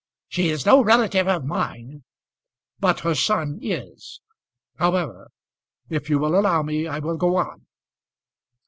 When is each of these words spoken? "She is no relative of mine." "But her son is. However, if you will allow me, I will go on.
"She 0.29 0.49
is 0.49 0.65
no 0.65 0.83
relative 0.83 1.27
of 1.27 1.45
mine." 1.45 2.03
"But 2.79 3.01
her 3.01 3.13
son 3.13 3.59
is. 3.61 4.19
However, 4.77 5.29
if 5.91 6.09
you 6.09 6.17
will 6.17 6.33
allow 6.35 6.63
me, 6.63 6.87
I 6.87 6.97
will 6.97 7.17
go 7.17 7.35
on. 7.35 7.67